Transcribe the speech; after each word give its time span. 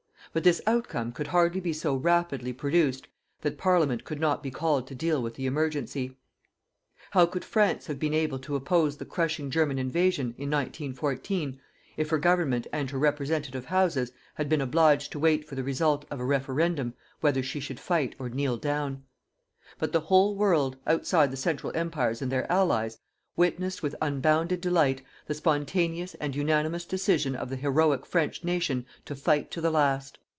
But 0.33 0.45
this 0.45 0.61
outcome 0.65 1.11
could 1.11 1.27
hardly 1.27 1.59
be 1.59 1.73
so 1.73 1.93
rapidly 1.93 2.53
produced 2.53 3.09
that 3.41 3.57
Parliament 3.57 4.05
could 4.05 4.21
not 4.21 4.41
be 4.41 4.49
called 4.49 4.87
to 4.87 4.95
deal 4.95 5.21
with 5.21 5.33
the 5.35 5.45
emergency. 5.45 6.15
How 7.09 7.25
could 7.25 7.43
France 7.43 7.87
have 7.87 7.99
been 7.99 8.13
able 8.13 8.39
to 8.39 8.55
oppose 8.55 8.95
the 8.95 9.03
crushing 9.05 9.51
German 9.51 9.77
invasion, 9.77 10.27
in 10.37 10.49
1914, 10.49 11.59
if 11.97 12.11
her 12.11 12.17
Government 12.17 12.65
and 12.71 12.89
her 12.91 12.97
representative 12.97 13.65
Houses 13.65 14.13
had 14.35 14.47
been 14.47 14.61
obliged 14.61 15.11
to 15.11 15.19
wait 15.19 15.45
for 15.45 15.55
the 15.55 15.65
result 15.65 16.05
of 16.09 16.21
a 16.21 16.25
"Referendum" 16.25 16.93
whether 17.19 17.43
she 17.43 17.61
would 17.67 17.77
fight 17.81 18.15
or 18.17 18.29
kneel 18.29 18.55
down? 18.55 19.03
But 19.79 19.91
the 19.91 19.99
whole 19.99 20.37
world 20.37 20.77
outside 20.87 21.31
the 21.31 21.35
Central 21.37 21.73
Empires 21.75 22.21
and 22.21 22.31
their 22.31 22.49
Allies 22.49 22.99
witnessed 23.35 23.81
with 23.83 23.95
unbounded 24.01 24.61
delight 24.61 25.01
the 25.25 25.33
spontaneous 25.33 26.13
and 26.15 26.35
unanimous 26.35 26.85
decision 26.85 27.35
of 27.35 27.49
the 27.49 27.55
heroic 27.57 28.05
French 28.05 28.43
nation 28.43 28.85
to 29.05 29.15
fight 29.15 29.49
to 29.51 29.59
the 29.59 29.71
last. 29.71 30.17